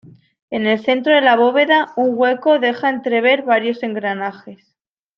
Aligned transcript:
En 0.49 0.65
el 0.65 0.79
centro 0.79 1.13
de 1.13 1.21
la 1.21 1.35
bóveda, 1.35 1.93
un 1.95 2.15
hueco 2.17 2.57
deja 2.57 2.89
entrever 2.89 3.43
varios 3.43 3.83
engranajes. 3.83 4.75